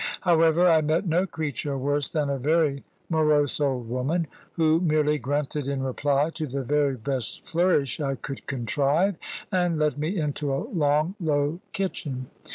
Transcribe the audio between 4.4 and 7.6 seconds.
who merely grunted in reply to the very best